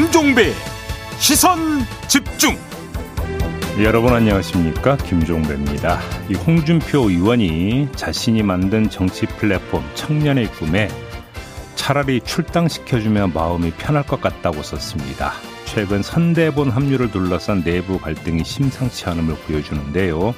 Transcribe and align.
김종배 0.00 0.54
시선 1.18 1.58
집중 2.08 2.56
여러분 3.82 4.14
안녕하십니까 4.14 4.96
김종배입니다. 4.96 6.00
이 6.30 6.34
홍준표 6.36 7.10
의원이 7.10 7.88
자신이 7.94 8.42
만든 8.42 8.88
정치 8.88 9.26
플랫폼 9.26 9.84
청년의 9.92 10.52
꿈에 10.52 10.88
차라리 11.74 12.22
출당시켜주면 12.22 13.34
마음이 13.34 13.72
편할 13.72 14.02
것 14.06 14.22
같다고 14.22 14.62
썼습니다. 14.62 15.34
최근 15.66 16.02
선대본 16.02 16.70
합류를 16.70 17.10
둘러싼 17.10 17.62
내부 17.62 17.98
갈등이 17.98 18.42
심상치 18.42 19.04
않음을 19.04 19.34
보여주는데요. 19.46 20.34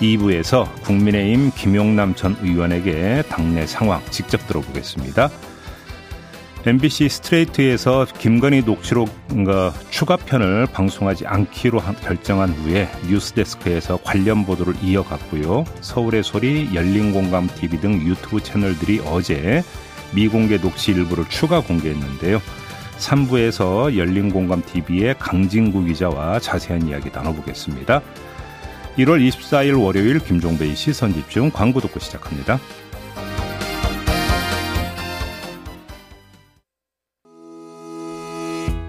2부에서 0.00 0.70
국민의힘 0.82 1.52
김용남 1.52 2.14
전 2.14 2.36
의원에게 2.42 3.22
당내 3.30 3.66
상황 3.66 4.02
직접 4.10 4.46
들어보겠습니다. 4.46 5.30
MBC 6.66 7.08
스트레이트에서 7.08 8.04
김건희 8.18 8.62
녹취록 8.62 9.08
추가편을 9.90 10.66
방송하지 10.66 11.26
않기로 11.26 11.80
결정한 12.02 12.50
후에 12.50 12.88
뉴스데스크에서 13.08 14.00
관련 14.04 14.44
보도를 14.44 14.74
이어갔고요. 14.82 15.64
서울의 15.80 16.22
소리, 16.22 16.74
열린공감TV 16.74 17.80
등 17.80 17.94
유튜브 18.02 18.42
채널들이 18.42 19.00
어제 19.06 19.62
미공개 20.14 20.58
녹취 20.58 20.92
일부를 20.92 21.26
추가 21.28 21.60
공개했는데요. 21.60 22.40
3부에서 22.98 23.96
열린공감TV의 23.96 25.16
강진구 25.18 25.84
기자와 25.84 26.40
자세한 26.40 26.88
이야기 26.88 27.10
나눠보겠습니다. 27.12 28.02
1월 28.98 29.26
24일 29.26 29.80
월요일 29.80 30.18
김종배의 30.18 30.74
시선집중 30.74 31.50
광고 31.52 31.80
듣고 31.80 32.00
시작합니다. 32.00 32.58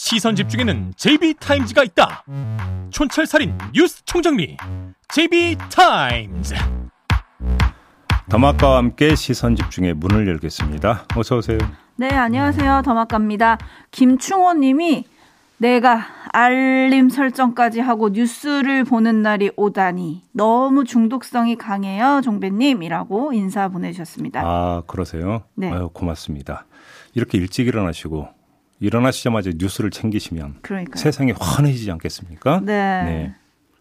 시선 0.00 0.36
집중에는 0.36 0.92
JB타임즈가 0.96 1.82
있다. 1.82 2.22
촌철살인 2.90 3.58
뉴스 3.74 4.04
총정리 4.04 4.56
JB타임즈. 5.08 6.54
더마카와 8.30 8.76
함께 8.76 9.16
시선 9.16 9.56
집중의 9.56 9.94
문을 9.94 10.28
열겠습니다. 10.28 11.06
어서 11.16 11.38
오세요. 11.38 11.58
네, 11.96 12.10
안녕하세요. 12.10 12.82
더마카입니다. 12.84 13.58
김충호 13.90 14.54
님이 14.54 15.04
내가 15.56 16.06
알림 16.32 17.08
설정까지 17.08 17.80
하고 17.80 18.10
뉴스를 18.10 18.84
보는 18.84 19.22
날이 19.22 19.50
오다니 19.56 20.22
너무 20.30 20.84
중독성이 20.84 21.56
강해요, 21.56 22.20
종배님이라고 22.22 23.32
인사 23.32 23.66
보내주셨습니다. 23.66 24.42
아 24.44 24.84
그러세요? 24.86 25.42
네, 25.56 25.72
아유, 25.72 25.90
고맙습니다. 25.92 26.66
이렇게 27.14 27.36
일찍 27.36 27.66
일어나시고 27.66 28.37
일어나시자마자 28.80 29.50
뉴스를 29.56 29.90
챙기시면 29.90 30.56
그러니까요. 30.62 30.96
세상이 30.96 31.32
환해지지 31.38 31.90
않겠습니까? 31.90 32.60
네. 32.64 33.02
네. 33.04 33.34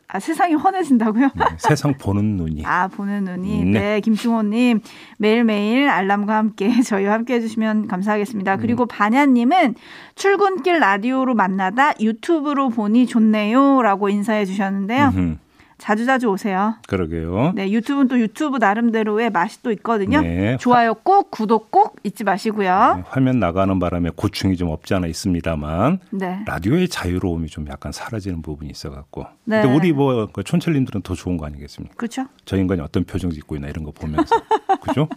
아, 0.09 0.19
세상이 0.19 0.55
환해진다고요? 0.55 1.31
네, 1.35 1.45
세상 1.57 1.97
보는 1.97 2.37
눈이. 2.37 2.63
아, 2.65 2.87
보는 2.87 3.25
눈이. 3.25 3.65
네, 3.65 3.79
네 3.79 3.99
김충호님, 3.99 4.79
매일매일 5.17 5.89
알람과 5.89 6.37
함께 6.37 6.69
저희와 6.81 7.13
함께 7.13 7.35
해주시면 7.35 7.87
감사하겠습니다. 7.87 8.55
음. 8.55 8.59
그리고 8.61 8.85
반야님은 8.85 9.75
출근길 10.15 10.79
라디오로 10.79 11.35
만나다 11.35 11.99
유튜브로 11.99 12.69
보니 12.69 13.05
좋네요. 13.05 13.81
라고 13.81 14.07
인사해 14.07 14.45
주셨는데요. 14.45 15.11
음흠. 15.13 15.37
자주자주 15.77 16.27
오세요. 16.27 16.75
그러게요. 16.87 17.51
네, 17.55 17.71
유튜브는 17.71 18.07
또 18.07 18.19
유튜브 18.19 18.57
나름대로의 18.57 19.29
맛이 19.29 19.61
또 19.61 19.71
있거든요. 19.73 20.21
네. 20.21 20.57
좋아요 20.57 20.95
꼭, 20.95 21.29
구독 21.29 21.69
꼭 21.71 21.97
잊지 22.03 22.23
마시고요. 22.23 22.95
네, 22.97 23.03
화면 23.07 23.39
나가는 23.39 23.77
바람에 23.77 24.09
고충이 24.15 24.57
좀 24.57 24.69
없지 24.69 24.95
않아 24.95 25.07
있습니다만 25.07 25.99
네. 26.11 26.39
라디오의 26.45 26.89
자유로움이 26.89 27.47
좀 27.47 27.67
약간 27.67 27.91
사라지는 27.91 28.41
부분이 28.41 28.71
있어갖고. 28.71 29.25
네. 29.45 29.61
근데 29.61 29.75
우리 29.75 29.93
뭐그 29.93 30.43
촌철님들은 30.43 31.01
더 31.03 31.13
좋은 31.13 31.37
거 31.37 31.45
아니겠습니까? 31.45 31.95
그렇죠. 31.95 32.25
저 32.45 32.57
인간이 32.57 32.81
어떤 32.81 33.03
표정 33.03 33.29
짓고 33.29 33.55
있나 33.55 33.67
이런 33.67 33.83
거 33.83 33.91
보면서 33.91 34.35
그죠? 34.81 35.07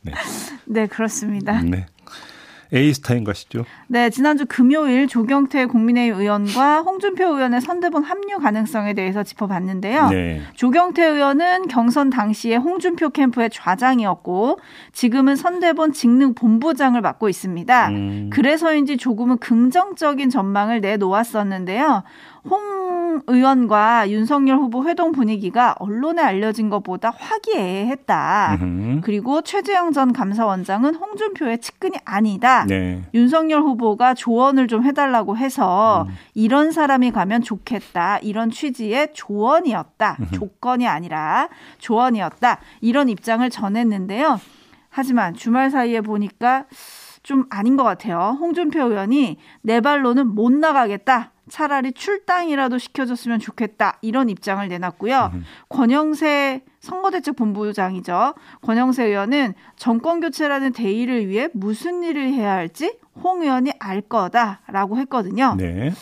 네. 0.00 0.12
네, 0.64 0.86
그렇습니다. 0.86 1.60
네. 1.62 1.86
에이스타인 2.72 3.24
가시죠? 3.24 3.64
네, 3.86 4.10
지난주 4.10 4.44
금요일 4.46 5.08
조경태 5.08 5.66
국민의힘 5.66 6.20
의원과 6.20 6.82
홍준표 6.82 7.24
의원의 7.24 7.60
선대본 7.60 8.04
합류 8.04 8.38
가능성에 8.38 8.94
대해서 8.94 9.22
짚어봤는데요. 9.22 10.08
네. 10.10 10.42
조경태 10.54 11.04
의원은 11.04 11.68
경선 11.68 12.10
당시에 12.10 12.56
홍준표 12.56 13.10
캠프의 13.10 13.48
좌장이었고 13.50 14.58
지금은 14.92 15.36
선대본 15.36 15.92
직능 15.92 16.34
본부장을 16.34 17.00
맡고 17.00 17.28
있습니다. 17.28 17.88
음. 17.88 18.30
그래서인지 18.30 18.96
조금은 18.98 19.38
긍정적인 19.38 20.28
전망을 20.30 20.80
내놓았었는데요. 20.80 22.02
홍 22.50 22.78
의원과 23.26 24.10
윤석열 24.10 24.58
후보 24.58 24.84
회동 24.84 25.12
분위기가 25.12 25.74
언론에 25.78 26.22
알려진 26.22 26.70
것보다 26.70 27.10
화기애애했다. 27.10 28.58
으흠. 28.60 29.00
그리고 29.02 29.42
최재형 29.42 29.92
전 29.92 30.12
감사원장은 30.12 30.94
홍준표의 30.94 31.58
측근이 31.58 31.98
아니다. 32.04 32.64
네. 32.66 33.02
윤석열 33.14 33.62
후보가 33.62 34.14
조언을 34.14 34.68
좀 34.68 34.84
해달라고 34.84 35.36
해서 35.36 36.06
음. 36.08 36.14
이런 36.34 36.70
사람이 36.70 37.10
가면 37.10 37.42
좋겠다. 37.42 38.18
이런 38.18 38.50
취지의 38.50 39.12
조언이었다. 39.14 40.16
으흠. 40.20 40.30
조건이 40.32 40.86
아니라 40.86 41.48
조언이었다. 41.78 42.58
이런 42.80 43.08
입장을 43.08 43.48
전했는데요. 43.50 44.40
하지만 44.90 45.34
주말 45.34 45.70
사이에 45.70 46.00
보니까 46.00 46.64
좀 47.22 47.44
아닌 47.50 47.76
것 47.76 47.84
같아요. 47.84 48.36
홍준표 48.40 48.80
의원이 48.84 49.36
내 49.62 49.80
발로는 49.80 50.28
못 50.28 50.50
나가겠다. 50.52 51.32
차라리 51.48 51.92
출당이라도 51.92 52.78
시켜줬으면 52.78 53.38
좋겠다 53.40 53.98
이런 54.02 54.28
입장을 54.28 54.66
내놨고요. 54.68 55.30
음. 55.34 55.44
권영세 55.68 56.62
선거대책본부장이죠. 56.80 58.34
권영세 58.62 59.04
의원은 59.04 59.54
정권 59.76 60.20
교체라는 60.20 60.72
대의를 60.72 61.28
위해 61.28 61.48
무슨 61.52 62.02
일을 62.02 62.32
해야 62.32 62.52
할지 62.52 62.96
홍 63.22 63.42
의원이 63.42 63.72
알 63.78 64.00
거다라고 64.00 64.96
했거든요. 64.98 65.54
네. 65.56 65.92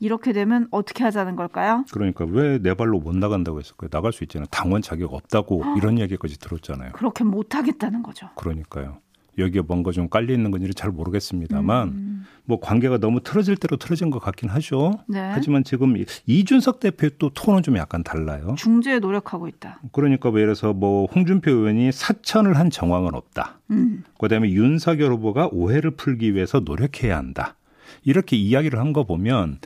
이렇게 0.00 0.32
되면 0.32 0.66
어떻게 0.70 1.04
하자는 1.04 1.36
걸까요? 1.36 1.84
그러니까 1.92 2.24
왜 2.28 2.58
내 2.58 2.74
발로 2.74 2.98
못 3.00 3.14
나간다고 3.16 3.58
했을까요? 3.58 3.88
나갈 3.90 4.12
수 4.12 4.24
있잖아요. 4.24 4.46
당원 4.50 4.82
자격 4.82 5.14
없다고 5.14 5.62
허. 5.62 5.76
이런 5.76 5.98
얘기까지 5.98 6.38
들었잖아요. 6.38 6.92
그렇게 6.92 7.24
못 7.24 7.54
하겠다는 7.54 8.02
거죠. 8.02 8.28
그러니까요. 8.36 8.98
여기에 9.38 9.62
뭔가 9.62 9.92
좀 9.92 10.08
깔려 10.08 10.32
있는 10.34 10.50
건지 10.50 10.70
잘 10.74 10.90
모르겠습니다만 10.90 11.88
음. 11.88 12.03
뭐 12.46 12.60
관계가 12.60 12.98
너무 12.98 13.20
틀어질 13.22 13.56
대로 13.56 13.76
틀어진 13.78 14.10
것 14.10 14.18
같긴 14.18 14.50
하죠. 14.50 14.92
네. 15.08 15.18
하지만 15.18 15.64
지금 15.64 15.94
이준석 16.26 16.78
대표의 16.80 17.12
또 17.18 17.30
톤은 17.30 17.62
좀 17.62 17.76
약간 17.78 18.02
달라요. 18.04 18.54
중재에 18.58 18.98
노력하고 18.98 19.48
있다. 19.48 19.80
그러니까 19.92 20.30
뭐 20.30 20.40
예를 20.40 20.54
들어서 20.54 20.74
뭐 20.74 21.06
홍준표 21.06 21.50
의원이 21.50 21.90
사천을 21.92 22.58
한 22.58 22.68
정황은 22.68 23.14
없다. 23.14 23.60
음. 23.70 24.04
그다음에 24.18 24.50
윤석열 24.50 25.12
후보가 25.12 25.48
오해를 25.52 25.92
풀기 25.92 26.34
위해서 26.34 26.60
노력해야 26.60 27.16
한다. 27.16 27.56
이렇게 28.04 28.36
이야기를 28.36 28.78
한 28.78 28.92
거 28.92 29.04
보면 29.04 29.58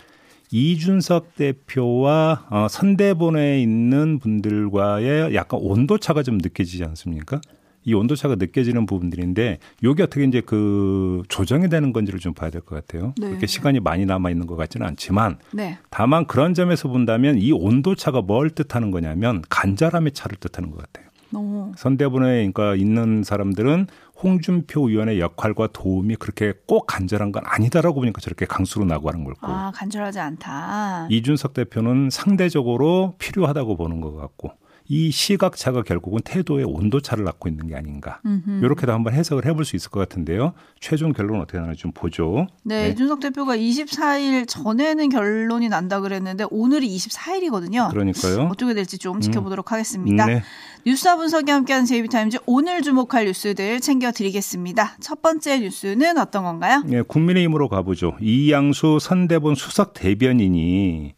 이준석 0.50 1.34
대표와 1.36 2.46
어, 2.50 2.66
선대본에 2.70 3.60
있는 3.60 4.19
분들과의 4.19 5.34
약간 5.34 5.60
온도차가 5.62 6.22
좀 6.22 6.38
느껴지지 6.38 6.84
않습니까? 6.84 7.40
이 7.84 7.94
온도차가 7.94 8.34
느껴지는 8.36 8.86
부분들인데 8.86 9.58
요게 9.82 10.02
어떻게 10.04 10.25
이제 10.25 10.40
그 10.40 11.22
조정이 11.28 11.69
되는 11.69 11.92
건지를 11.92 12.20
좀 12.20 12.34
봐야 12.34 12.50
될 12.50 12.60
것 12.60 12.75
같아요. 12.75 13.14
네. 13.20 13.28
그렇게 13.28 13.46
시간이 13.46 13.80
많이 13.80 14.04
남아 14.04 14.30
있는 14.30 14.46
것 14.46 14.56
같지는 14.56 14.86
않지만 14.86 15.38
네. 15.52 15.78
다만 15.90 16.26
그런 16.26 16.54
점에서 16.54 16.88
본다면 16.88 17.38
이 17.38 17.52
온도차가 17.52 18.20
뭘 18.22 18.50
뜻하는 18.50 18.90
거냐면 18.90 19.42
간절함의 19.48 20.12
차를 20.12 20.36
뜻하는 20.38 20.70
것 20.70 20.78
같아요. 20.78 21.08
오. 21.34 21.72
선대본에 21.76 22.50
그러니까 22.52 22.75
있는 22.75 23.22
사람들은 23.22 23.86
홍준표 24.22 24.88
의원의 24.88 25.20
역할과 25.20 25.69
도움이 25.72 26.16
그렇게 26.16 26.54
꼭 26.66 26.86
간절한 26.86 27.32
건 27.32 27.42
아니다라고 27.46 28.00
보니까 28.00 28.20
저렇게 28.20 28.46
강수로 28.46 28.84
나고 28.86 29.08
하는 29.10 29.24
걸고. 29.24 29.46
아, 29.46 29.70
간절하지 29.74 30.19
않다. 30.19 31.06
이준석 31.10 31.52
대표는 31.54 32.08
상대적으로 32.10 33.14
필요하다고 33.19 33.76
보는 33.76 34.00
것 34.00 34.16
같고. 34.16 34.50
이 34.88 35.11
시각차가 35.11 35.82
결국은 35.82 36.20
태도의 36.25 36.64
온도차를 36.64 37.23
낳고 37.25 37.49
있는 37.49 37.69
게 37.69 37.76
아닌가. 37.76 38.20
음흠. 38.25 38.64
이렇게도 38.64 38.90
한번 38.93 39.12
해석을 39.12 39.44
해볼 39.44 39.67
수 39.67 39.76
있을 39.76 39.90
것 39.90 40.00
같은데요. 40.00 40.55
최종 40.81 41.12
결론은 41.12 41.43
어떻게 41.43 41.58
나는지 41.58 41.81
좀 41.81 41.93
보죠. 41.93 42.46
네, 42.64 42.88
네. 42.88 42.94
준석 42.94 43.20
대표가 43.20 43.55
24일 43.56 44.49
전에는 44.49 45.11
결론이 45.11 45.69
난다 45.69 46.00
그랬는데 46.00 46.46
오늘이 46.50 46.88
24일이거든요. 46.96 47.90
그러니까요. 47.90 48.49
어떻게 48.50 48.73
될지 48.73 48.96
좀 48.96 49.17
음. 49.17 49.20
지켜보도록 49.20 49.70
음. 49.70 49.73
하겠습니다. 49.75 50.25
네. 50.25 50.43
뉴스와 50.87 51.17
분석이 51.17 51.50
함께하는 51.50 51.84
제이비타임즈 51.84 52.38
오늘 52.46 52.81
주목할 52.81 53.26
뉴스들 53.26 53.81
챙겨드리겠습니다. 53.81 54.96
첫 55.00 55.20
번째 55.20 55.61
뉴스는 55.61 56.17
어떤 56.17 56.44
건가요? 56.44 56.82
네, 56.87 57.02
국민의힘으로 57.02 57.69
가보죠. 57.69 58.17
이양수 58.23 58.99
선대본 59.00 59.55
수석 59.55 59.93
대변인이 59.93 61.14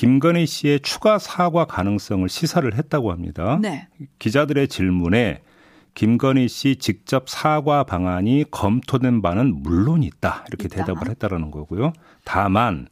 김건희 0.00 0.46
씨의 0.46 0.80
추가 0.80 1.18
사과 1.18 1.66
가능성을 1.66 2.26
시사를 2.26 2.74
했다고 2.74 3.12
합니다. 3.12 3.58
네. 3.60 3.86
기자들의 4.18 4.68
질문에 4.68 5.42
김건희 5.92 6.48
씨 6.48 6.76
직접 6.76 7.28
사과 7.28 7.84
방안이 7.84 8.46
검토된 8.50 9.20
바는 9.20 9.62
물론 9.62 10.02
있다. 10.02 10.46
이렇게 10.48 10.68
있다. 10.68 10.86
대답을 10.86 11.10
했다라는 11.10 11.50
거고요. 11.50 11.92
다만 12.24 12.88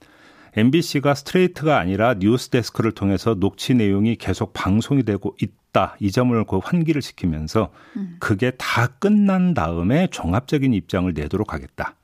MBC가 0.54 1.14
스트레이트가 1.14 1.78
아니라 1.78 2.12
뉴스데스크를 2.12 2.92
통해서 2.92 3.34
녹취 3.34 3.72
내용이 3.72 4.16
계속 4.16 4.52
방송이 4.52 5.02
되고 5.04 5.34
있다. 5.40 5.96
이 6.00 6.10
점을 6.10 6.44
그 6.44 6.58
환기를 6.58 7.00
시키면서 7.00 7.70
음. 7.96 8.16
그게 8.20 8.50
다 8.58 8.86
끝난 8.86 9.54
다음에 9.54 10.08
종합적인 10.08 10.74
입장을 10.74 11.10
내도록 11.14 11.54
하겠다. 11.54 11.94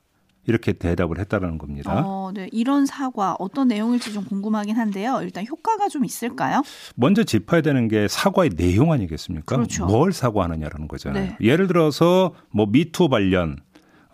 이렇게 0.47 0.73
대답을 0.73 1.19
했다라는 1.19 1.57
겁니다. 1.57 2.03
어, 2.05 2.31
네. 2.33 2.47
이런 2.51 2.85
사과 2.85 3.35
어떤 3.39 3.67
내용일지 3.67 4.13
좀 4.13 4.23
궁금하긴 4.25 4.75
한데요. 4.75 5.19
일단 5.23 5.45
효과가 5.45 5.89
좀 5.89 6.05
있을까요? 6.05 6.61
먼저 6.95 7.23
짚어야 7.23 7.61
되는 7.61 7.87
게 7.87 8.07
사과의 8.07 8.51
내용 8.51 8.91
아니겠습니까? 8.91 9.55
그렇죠. 9.55 9.85
뭘 9.85 10.13
사과하느냐라는 10.13 10.87
거잖아요. 10.87 11.23
네. 11.23 11.37
예를 11.41 11.67
들어서 11.67 12.33
뭐 12.51 12.65
미투 12.67 13.09
관련 13.09 13.57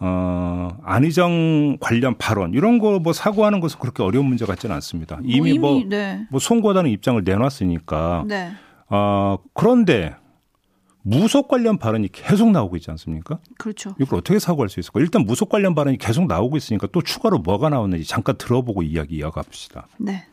어, 0.03 0.69
안희정 0.83 1.77
관련 1.79 2.17
발언 2.17 2.53
이런 2.53 2.79
거 2.79 2.99
뭐 2.99 3.13
사과하는 3.13 3.59
것은 3.59 3.79
그렇게 3.79 4.01
어려운 4.03 4.25
문제 4.25 4.45
같지는 4.45 4.73
않습니다. 4.75 5.19
이미 5.23 5.57
뭐, 5.59 5.71
이미, 5.77 5.79
뭐, 5.81 5.89
네. 5.89 6.25
뭐 6.31 6.39
송구하다는 6.39 6.89
입장을 6.91 7.23
내놨으니까. 7.23 8.25
네. 8.27 8.51
어, 8.89 9.37
그런데 9.53 10.15
무속 11.03 11.47
관련 11.47 11.77
발언이 11.77 12.09
계속 12.11 12.51
나오고 12.51 12.75
있지 12.77 12.91
않습니까? 12.91 13.39
그렇죠. 13.57 13.95
이걸 13.99 14.19
어떻게 14.19 14.39
사고할 14.39 14.69
수 14.69 14.79
있을까? 14.79 14.99
일단 14.99 15.23
무속 15.23 15.49
관련 15.49 15.75
발언이 15.75 15.97
계속 15.97 16.27
나오고 16.27 16.57
있으니까 16.57 16.87
또 16.91 17.01
추가로 17.01 17.39
뭐가 17.39 17.69
나오는지 17.69 18.05
잠깐 18.05 18.37
들어보고 18.37 18.83
이야기 18.83 19.15
이어가 19.15 19.41
봅시다. 19.41 19.87
네. 19.97 20.25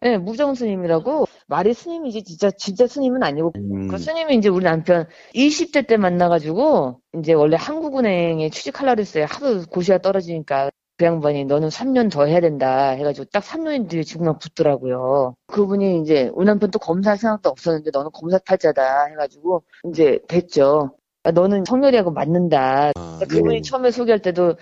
네, 0.00 0.18
무정 0.18 0.54
스님이라고 0.54 1.26
말이 1.46 1.72
스님이지 1.72 2.24
진짜 2.24 2.50
진짜 2.50 2.86
스님은 2.86 3.22
아니고 3.22 3.52
음. 3.56 3.88
그 3.88 3.96
스님이 3.96 4.36
이제 4.36 4.50
우리 4.50 4.64
남편 4.64 5.06
20대 5.34 5.86
때 5.86 5.96
만나가지고 5.96 7.00
이제 7.18 7.32
원래 7.32 7.56
한국은행에 7.58 8.50
취직하려고 8.50 9.00
했어요. 9.00 9.24
하도 9.26 9.64
고시가 9.64 9.98
떨어지니까 10.02 10.70
그 10.96 11.04
양반이 11.04 11.44
너는 11.44 11.68
3년 11.68 12.10
더 12.10 12.24
해야 12.24 12.40
된다 12.40 12.90
해가지고 12.90 13.24
딱 13.32 13.42
3년 13.42 13.88
뒤에 13.88 14.04
지금만 14.04 14.38
붙더라고요. 14.38 15.34
그분이 15.48 16.00
이제 16.00 16.30
우리 16.34 16.46
남편 16.46 16.70
또 16.70 16.78
검사할 16.78 17.18
생각도 17.18 17.50
없었는데 17.50 17.90
너는 17.92 18.10
검사 18.12 18.38
탈자다 18.38 19.06
해가지고 19.06 19.64
이제 19.90 20.20
됐죠. 20.28 20.96
아, 21.24 21.32
너는 21.32 21.64
성렬이하고 21.64 22.12
맞는다. 22.12 22.92
아, 22.94 23.18
그분이 23.28 23.56
네. 23.56 23.62
처음에 23.62 23.90
소개할 23.90 24.20
때도 24.20 24.54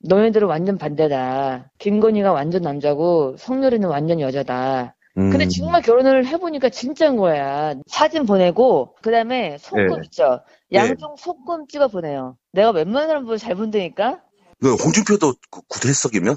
너네들은 0.00 0.48
완전 0.48 0.76
반대다. 0.76 1.70
김건희가 1.78 2.32
완전 2.32 2.62
남자고 2.62 3.36
성렬이는 3.38 3.88
완전 3.88 4.20
여자다. 4.20 4.96
음. 5.18 5.30
근데 5.30 5.46
정말 5.48 5.82
결혼을 5.82 6.26
해보니까 6.26 6.68
진짜인 6.68 7.16
거야. 7.16 7.74
사진 7.86 8.26
보내고 8.26 8.94
그다음에 9.02 9.56
손금 9.58 10.00
네. 10.00 10.00
있죠. 10.04 10.40
양쪽 10.72 11.16
네. 11.16 11.22
손금 11.22 11.66
찍어 11.68 11.88
보내요. 11.88 12.36
내가 12.52 12.70
웬만한 12.70 13.08
사람보다 13.08 13.38
잘 13.38 13.54
본다니까. 13.54 14.20
그 14.60 14.74
홍준표도 14.74 15.34
그 15.50 15.60
구대해석이면? 15.68 16.36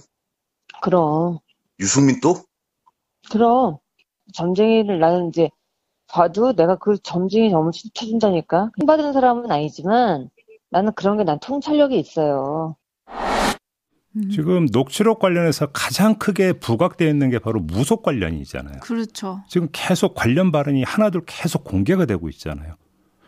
그럼. 0.82 1.40
유승민 1.80 2.20
도 2.20 2.36
그럼. 3.32 3.78
점쟁이를 4.34 5.00
나는 5.00 5.30
이제 5.30 5.50
봐도 6.08 6.54
내가 6.54 6.76
그 6.76 6.98
점쟁이 7.02 7.50
너무 7.50 7.72
시켜준다니까. 7.72 8.72
힘받은 8.80 9.14
사람은 9.14 9.52
아니지만 9.52 10.30
나는 10.70 10.94
그런 10.94 11.18
게 11.18 11.24
난 11.24 11.40
통찰력이 11.40 11.98
있어요. 12.00 12.76
음. 14.16 14.30
지금 14.32 14.66
녹취록 14.72 15.20
관련해서 15.20 15.68
가장 15.68 16.16
크게 16.16 16.54
부각되어 16.54 17.08
있는 17.08 17.30
게 17.30 17.40
바로 17.40 17.60
무속 17.60 18.02
관련이잖아요. 18.04 18.80
그렇죠. 18.82 19.42
지금 19.48 19.68
계속 19.72 20.16
관련 20.16 20.52
발언이 20.52 20.84
하나둘 20.84 21.24
계속 21.26 21.64
공개가 21.64 22.06
되고 22.06 22.28
있잖아요. 22.30 22.76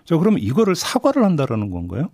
자, 0.06 0.18
그러면 0.18 0.40
이거를 0.40 0.76
사과를 0.76 1.24
한다라는 1.24 1.70
건가요? 1.70 2.10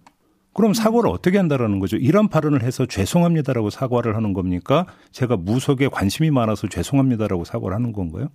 그럼 0.58 0.74
사과를 0.74 1.08
어떻게 1.12 1.38
한다라는 1.38 1.78
거죠? 1.78 1.98
이런 1.98 2.30
발언을 2.30 2.64
해서 2.64 2.88
죄송합니다라고 2.88 3.70
사과를 3.70 4.16
하는 4.16 4.34
겁니까? 4.34 4.88
제가 5.12 5.38
무속에 5.38 5.88
관심이 5.88 6.32
많아서 6.32 6.68
죄송합니다라고 6.68 7.46
사과를 7.46 7.76
하는 7.76 7.94
건가요? 7.94 8.30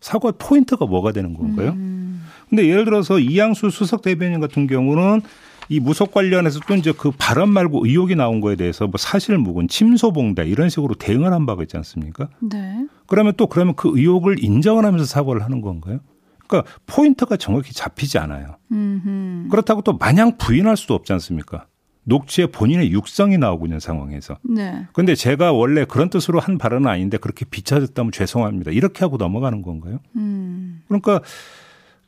사과 0.00 0.32
포인트가 0.32 0.86
뭐가 0.86 1.12
되는 1.12 1.34
건가요? 1.34 1.70
음. 1.70 2.24
근데 2.50 2.66
예를 2.66 2.84
들어서 2.84 3.20
이양수 3.20 3.70
수석 3.70 4.02
대변인 4.02 4.40
같은 4.40 4.66
경우는 4.66 5.20
이 5.68 5.78
무속 5.78 6.10
관련해서 6.10 6.58
또 6.66 6.74
이제 6.74 6.92
그 6.96 7.12
발언 7.12 7.50
말고 7.50 7.86
의혹이 7.86 8.16
나온 8.16 8.40
거에 8.40 8.56
대해서 8.56 8.88
뭐 8.88 8.94
사실 8.98 9.38
무근 9.38 9.68
침소봉대 9.68 10.42
이런 10.42 10.68
식으로 10.68 10.96
대응을 10.96 11.32
한 11.32 11.46
바가 11.46 11.62
있지 11.62 11.76
않습니까? 11.76 12.28
네. 12.40 12.88
그러면 13.06 13.34
또 13.36 13.46
그러면 13.46 13.76
그 13.76 13.92
의혹을 13.94 14.42
인정을 14.42 14.84
하면서 14.84 15.04
사과를 15.04 15.44
하는 15.44 15.60
건가요? 15.60 16.00
그러니까 16.46 16.70
포인트가 16.86 17.36
정확히 17.36 17.72
잡히지 17.72 18.18
않아요. 18.18 18.56
음흠. 18.72 19.48
그렇다고 19.50 19.82
또 19.82 19.94
마냥 19.94 20.36
부인할 20.38 20.76
수도 20.76 20.94
없지 20.94 21.12
않습니까? 21.12 21.66
녹취에 22.04 22.46
본인의 22.46 22.92
육성이 22.92 23.36
나오고 23.36 23.66
있는 23.66 23.80
상황에서. 23.80 24.38
네. 24.42 24.86
근데 24.92 25.14
제가 25.14 25.52
원래 25.52 25.84
그런 25.84 26.08
뜻으로 26.08 26.38
한 26.38 26.56
발언은 26.56 26.88
아닌데 26.88 27.16
그렇게 27.16 27.44
비춰졌다면 27.44 28.12
죄송합니다. 28.12 28.70
이렇게 28.70 29.00
하고 29.00 29.16
넘어가는 29.16 29.60
건가요? 29.62 29.98
음. 30.16 30.82
그러니까 30.86 31.20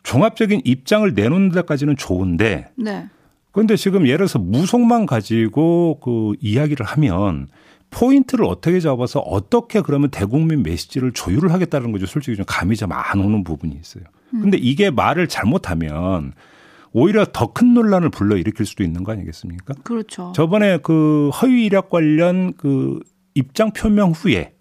종합적인 0.05 0.63
입장을 0.65 1.13
내놓는 1.15 1.51
데까지는 1.51 1.97
좋은데. 1.97 2.71
네. 2.77 3.09
그런데 3.51 3.75
지금 3.75 4.03
예를 4.07 4.19
들어서 4.19 4.39
무속만 4.39 5.07
가지고 5.07 5.99
그 6.01 6.35
이야기를 6.41 6.87
하면 6.87 7.49
포인트를 7.91 8.45
어떻게 8.45 8.79
잡아서 8.79 9.19
어떻게 9.19 9.81
그러면 9.81 10.11
대국민 10.11 10.63
메시지를 10.63 11.13
조율을 11.13 11.53
하겠다는 11.53 11.91
거죠. 11.91 12.07
솔직히 12.07 12.37
좀 12.37 12.45
감이 12.47 12.77
좀 12.77 12.93
안 12.93 13.21
오는 13.21 13.43
부분이 13.43 13.75
있어요. 13.81 14.05
근데 14.31 14.59
이게 14.59 14.91
말을 14.91 15.29
잘못하면 15.29 16.33
오히려 16.93 17.25
더 17.33 17.53
큰 17.53 17.75
논란을 17.75 18.11
불러일으킬 18.11 18.67
수도 18.67 18.83
있는 18.83 19.05
거 19.05 19.13
아니겠습니까? 19.13 19.75
그렇죠. 19.85 20.33
저번에 20.35 20.79
그 20.83 21.31
허위 21.31 21.65
이력 21.67 21.91
관련 21.91 22.55
그 22.55 23.01
입장 23.35 23.73
표명 23.73 24.11
후에 24.13 24.55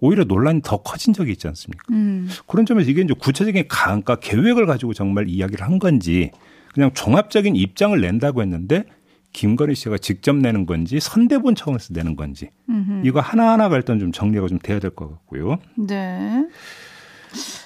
오히려 0.00 0.24
논란이 0.24 0.60
더 0.62 0.78
커진 0.78 1.12
적이 1.12 1.32
있지 1.32 1.46
않습니까? 1.48 1.84
음. 1.90 2.28
그런 2.46 2.64
점에서 2.64 2.90
이게 2.90 3.02
이제 3.02 3.12
구체적인 3.18 3.64
가안과 3.68 4.16
계획을 4.16 4.66
가지고 4.66 4.94
정말 4.94 5.28
이야기를 5.28 5.64
한 5.66 5.78
건지 5.78 6.30
그냥 6.72 6.90
종합적인 6.94 7.56
입장을 7.56 8.00
낸다고 8.00 8.40
했는데 8.42 8.84
김건희 9.32 9.74
씨가 9.74 9.98
직접 9.98 10.36
내는 10.36 10.64
건지 10.66 10.98
선대본 11.00 11.54
차원에서 11.54 11.92
내는 11.94 12.16
건지 12.16 12.48
음흠. 12.68 13.02
이거 13.04 13.20
하나하나가 13.20 13.76
일단 13.76 13.98
좀 13.98 14.10
정리가 14.12 14.48
좀 14.48 14.58
돼야 14.58 14.78
될 14.80 14.90
것 14.90 15.08
같고요. 15.10 15.58
네. 15.76 16.46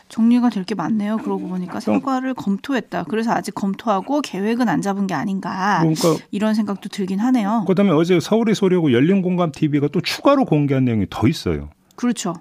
정리가 0.09 0.51
될 0.51 0.65
게 0.65 0.75
많네요. 0.75 1.17
그러고 1.19 1.49
보니까 1.49 1.81
사과를 1.81 2.35
검토했다. 2.35 3.05
그래서 3.05 3.33
아직 3.33 3.55
검토하고 3.55 4.21
계획은 4.21 4.69
안 4.69 4.81
잡은 4.81 5.07
게 5.07 5.15
아닌가. 5.15 5.79
그러니까 5.81 6.25
이런 6.31 6.55
생각도 6.55 6.89
들긴 6.89 7.19
하네요. 7.21 7.65
그다음에 7.67 7.91
어제 7.91 8.21
서울의 8.21 8.55
소리하고 8.55 8.93
열린공감 8.93 9.53
TV가 9.53 9.89
또 9.89 10.01
추가로 10.01 10.45
공개한 10.45 10.85
내용이 10.85 11.07
더 11.11 11.27
있어요. 11.29 11.71
그렇죠. 11.97 12.35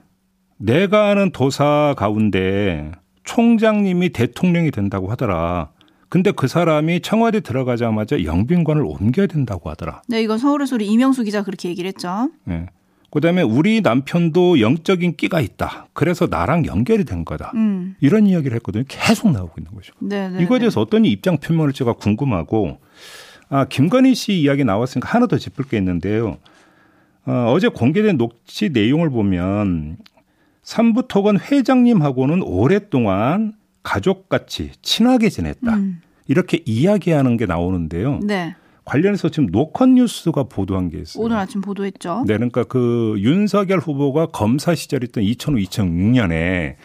내가 0.57 1.09
아는 1.09 1.31
도사 1.31 1.93
가운데 1.97 2.91
총장님이 3.23 4.09
대통령이 4.11 4.71
된다고 4.71 5.09
하더라. 5.11 5.69
근데 6.09 6.31
그 6.31 6.47
사람이 6.47 7.01
청와대 7.01 7.39
들어가자마자 7.39 8.23
영빈관을 8.23 8.83
옮겨야 8.85 9.25
된다고 9.27 9.69
하더라. 9.71 10.03
네, 10.07 10.21
이건 10.21 10.37
서울의 10.37 10.67
소리 10.67 10.85
이명수 10.87 11.23
기자 11.23 11.41
그렇게 11.43 11.69
얘기를 11.69 11.87
했죠. 11.87 12.29
네. 12.45 12.67
그다음에 13.13 13.43
우리 13.43 13.81
남편도 13.81 14.59
영적인 14.59 15.17
끼가 15.17 15.39
있다. 15.39 15.85
그래서 15.93 16.25
나랑 16.27 16.65
연결이 16.65 17.05
된 17.05 17.25
거다. 17.25 17.51
음. 17.53 17.95
이런 18.01 18.25
이야기를 18.25 18.55
했거든요. 18.55 18.85
계속 18.87 19.31
나오고 19.31 19.53
있는 19.59 19.71
거죠. 19.71 19.93
네네 19.99 20.37
네, 20.37 20.43
이거에 20.43 20.57
대해서 20.57 20.79
네. 20.79 20.81
어떤 20.81 21.05
입장 21.05 21.37
표명을 21.37 21.73
제가 21.73 21.93
궁금하고 21.93 22.79
아 23.49 23.65
김건희 23.65 24.15
씨 24.15 24.33
이야기 24.33 24.63
나왔으니까 24.63 25.07
하나 25.07 25.27
더 25.27 25.37
짚을 25.37 25.65
게 25.65 25.77
있는데요. 25.77 26.39
어, 27.27 27.51
어제 27.55 27.67
공개된 27.67 28.17
녹취 28.17 28.69
내용을 28.69 29.11
보면 29.11 29.97
삼부토건 30.63 31.39
회장님하고는 31.39 32.41
오랫동안 32.41 33.53
가족같이 33.83 34.71
친하게 34.81 35.29
지냈다. 35.29 35.75
음. 35.75 36.01
이렇게 36.27 36.63
이야기하는 36.65 37.37
게 37.37 37.45
나오는데요. 37.45 38.21
네. 38.23 38.55
관련해서 38.85 39.29
지금 39.29 39.47
노컷 39.47 39.89
뉴스가 39.89 40.43
보도한 40.43 40.89
게 40.89 40.99
있어요. 40.99 41.23
오늘 41.23 41.37
아침 41.37 41.61
보도했죠. 41.61 42.25
네, 42.27 42.35
그러니까 42.35 42.63
그 42.63 43.15
윤석열 43.19 43.79
후보가 43.79 44.27
검사 44.27 44.75
시절이었던 44.75 45.23
2005, 45.23 45.57
2006년에 45.57 46.75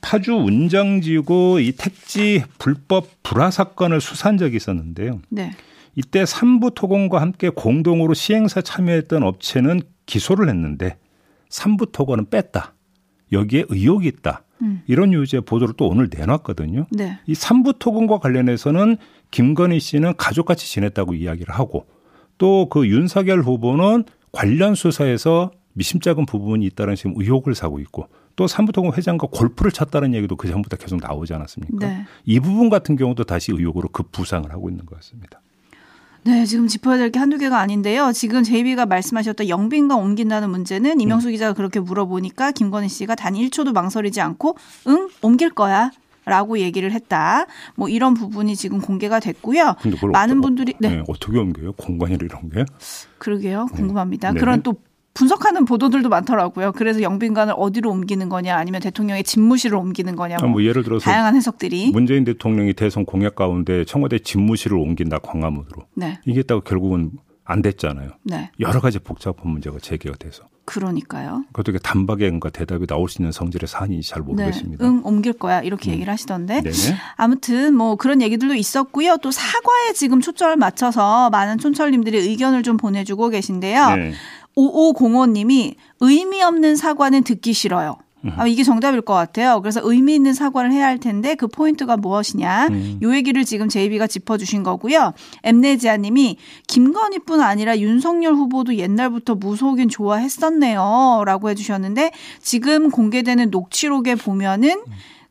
파주 0.00 0.34
운정지구 0.34 1.60
이 1.62 1.72
택지 1.72 2.42
불법 2.58 3.06
불화 3.22 3.50
사건을 3.50 4.00
수사한 4.00 4.36
적이 4.36 4.56
있었는데요. 4.56 5.20
네. 5.30 5.52
이때 5.94 6.26
삼부 6.26 6.72
토건과 6.74 7.20
함께 7.20 7.48
공동으로 7.48 8.14
시행사 8.14 8.62
참여했던 8.62 9.22
업체는 9.22 9.82
기소를 10.06 10.48
했는데 10.48 10.98
삼부 11.48 11.92
토건은 11.92 12.30
뺐다. 12.30 12.74
여기에 13.30 13.66
의혹이 13.68 14.08
있다. 14.08 14.42
음. 14.62 14.82
이런 14.86 15.12
유지의 15.12 15.42
보도를 15.42 15.74
또 15.76 15.88
오늘 15.88 16.08
내놨거든요. 16.10 16.86
네. 16.90 17.18
이 17.26 17.34
삼부 17.34 17.74
토건과 17.78 18.18
관련해서는 18.18 18.96
김건희 19.30 19.80
씨는 19.80 20.14
가족같이 20.16 20.70
지냈다고 20.70 21.14
이야기를 21.14 21.54
하고 21.54 21.86
또 22.38 22.66
그 22.68 22.88
윤석열 22.88 23.42
후보는 23.42 24.04
관련 24.32 24.74
수사에서 24.74 25.50
미심쩍은 25.74 26.26
부분이 26.26 26.64
있다는 26.66 26.96
지금 26.96 27.14
의혹을 27.16 27.54
사고 27.54 27.78
있고 27.80 28.08
또 28.36 28.46
삼부토건 28.46 28.94
회장과 28.94 29.28
골프를 29.30 29.70
쳤다는 29.72 30.14
얘기도 30.14 30.36
그 30.36 30.48
전부터 30.48 30.76
계속 30.76 31.00
나오지 31.00 31.34
않았습니까? 31.34 31.86
네. 31.86 32.06
이 32.24 32.40
부분 32.40 32.70
같은 32.70 32.96
경우도 32.96 33.24
다시 33.24 33.52
의혹으로 33.52 33.88
급부상을 33.88 34.50
하고 34.50 34.70
있는 34.70 34.86
것 34.86 34.96
같습니다. 34.96 35.40
네, 36.24 36.44
지금 36.46 36.68
짚어야 36.68 36.98
될 36.98 37.10
게 37.10 37.18
한두 37.18 37.36
개가 37.38 37.58
아닌데요. 37.58 38.12
지금 38.12 38.42
제이비가 38.44 38.86
말씀하셨던 38.86 39.48
영빈과 39.48 39.96
옮긴다는 39.96 40.50
문제는 40.50 41.00
이명수 41.00 41.28
음. 41.28 41.32
기자가 41.32 41.52
그렇게 41.52 41.80
물어보니까 41.80 42.52
김건희 42.52 42.88
씨가 42.88 43.14
단 43.16 43.34
1초도 43.34 43.72
망설이지 43.72 44.20
않고 44.20 44.56
응, 44.88 45.08
옮길 45.20 45.50
거야. 45.50 45.90
라고 46.24 46.60
얘기를 46.60 46.92
했다. 46.92 47.46
뭐 47.74 47.88
이런 47.88 48.14
부분이 48.14 48.54
지금 48.54 48.80
공개가 48.80 49.18
됐고요. 49.18 49.74
많은 50.12 50.40
분들이 50.40 50.72
네. 50.78 50.88
네. 50.98 51.02
어떻게 51.08 51.36
옮겨요? 51.36 51.72
공관이라 51.72 52.24
이런 52.24 52.48
게? 52.48 52.64
그러게요. 53.18 53.66
궁금합니다. 53.72 54.30
네. 54.32 54.38
그런 54.38 54.62
또 54.62 54.76
분석하는 55.14 55.64
보도들도 55.64 56.08
많더라고요. 56.08 56.72
그래서 56.72 57.02
영빈관을 57.02 57.54
어디로 57.56 57.90
옮기는 57.90 58.28
거냐 58.28 58.56
아니면 58.56 58.80
대통령의 58.80 59.24
집무실을 59.24 59.76
옮기는 59.76 60.16
거냐 60.16 60.36
뭐, 60.40 60.48
아, 60.48 60.50
뭐 60.50 60.62
예를 60.64 60.82
들어서 60.82 61.04
다양한 61.04 61.36
해석들이 61.36 61.90
문재인 61.90 62.24
대통령이 62.24 62.72
대선 62.72 63.04
공약 63.04 63.34
가운데 63.34 63.84
청와대 63.84 64.18
집무실을 64.18 64.76
옮긴다 64.76 65.18
광화문으로 65.18 65.86
네. 65.94 66.18
이게 66.24 66.40
있다고 66.40 66.62
결국은 66.62 67.10
안 67.44 67.60
됐잖아요. 67.60 68.10
네. 68.22 68.50
여러 68.60 68.80
가지 68.80 68.98
복잡한 68.98 69.50
문제가 69.50 69.78
제기가 69.80 70.14
돼서. 70.16 70.44
그러니까요. 70.64 71.44
어떻게 71.54 71.78
단박에 71.78 72.28
뭔가 72.28 72.50
대답이 72.50 72.86
나올 72.86 73.08
수 73.08 73.20
있는 73.20 73.32
성질의 73.32 73.66
사안인지 73.66 74.08
잘 74.08 74.22
모르겠습니다. 74.22 74.84
네. 74.84 74.88
응, 74.88 75.02
옮길 75.04 75.32
거야. 75.32 75.60
이렇게 75.60 75.90
음. 75.90 75.94
얘기를 75.94 76.12
하시던데. 76.12 76.62
네네. 76.62 76.96
아무튼 77.16 77.74
뭐 77.74 77.96
그런 77.96 78.22
얘기들도 78.22 78.54
있었고요. 78.54 79.16
또 79.22 79.32
사과에 79.32 79.92
지금 79.94 80.20
초점을 80.20 80.56
맞춰서 80.56 81.30
많은 81.30 81.58
촌철님들이 81.58 82.16
의견을 82.18 82.62
좀 82.62 82.76
보내주고 82.76 83.30
계신데요. 83.30 83.96
네. 83.96 84.12
5505님이 84.56 85.74
의미 86.00 86.42
없는 86.42 86.76
사과는 86.76 87.24
듣기 87.24 87.52
싫어요. 87.52 87.96
아, 88.36 88.46
이게 88.46 88.62
정답일 88.62 89.00
것 89.00 89.14
같아요. 89.14 89.60
그래서 89.60 89.80
의미 89.82 90.14
있는 90.14 90.32
사과를 90.32 90.72
해야 90.72 90.86
할 90.86 90.98
텐데 90.98 91.34
그 91.34 91.48
포인트가 91.48 91.96
무엇이냐. 91.96 92.68
음. 92.68 93.00
요 93.02 93.14
얘기를 93.14 93.44
지금 93.44 93.68
제이비가 93.68 94.06
짚어주신 94.06 94.62
거고요. 94.62 95.12
엠네지아 95.42 95.96
님이 95.96 96.36
김건희뿐 96.68 97.40
아니라 97.40 97.78
윤석열 97.78 98.34
후보도 98.34 98.76
옛날부터 98.76 99.34
무속인 99.34 99.88
좋아했었네요. 99.88 101.24
라고 101.26 101.50
해주셨는데 101.50 102.12
지금 102.40 102.90
공개되는 102.90 103.50
녹취록에 103.50 104.14
보면은 104.14 104.82